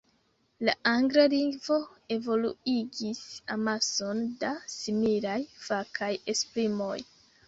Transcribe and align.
La 0.67 0.73
angla 0.91 1.25
lingvo 1.33 1.75
evoluigis 2.15 3.19
amason 3.55 4.23
da 4.45 4.49
similaj 4.77 5.37
fakaj 5.67 6.11
esprimoj. 6.35 6.97